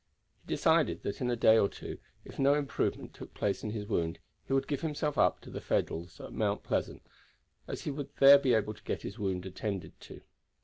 He 0.41 0.47
decided 0.47 1.03
that 1.03 1.21
in 1.21 1.29
a 1.29 1.35
day 1.35 1.59
or 1.59 1.69
two 1.69 1.99
if 2.25 2.39
no 2.39 2.55
improvement 2.55 3.13
took 3.13 3.35
place 3.35 3.61
in 3.63 3.69
his 3.69 3.85
wound 3.85 4.17
he 4.47 4.51
would 4.51 4.67
give 4.67 4.81
himself 4.81 5.15
up 5.15 5.39
to 5.41 5.51
the 5.51 5.61
Federals 5.61 6.19
at 6.19 6.33
Mount 6.33 6.63
Pleasant, 6.63 7.03
as 7.67 7.81
he 7.83 7.91
would 7.91 8.09
there 8.15 8.39
be 8.39 8.55
able 8.55 8.73
to 8.73 8.83
get 8.83 9.03
his 9.03 9.19
wound 9.19 9.45
attended 9.45 9.99
to. 9.99 10.21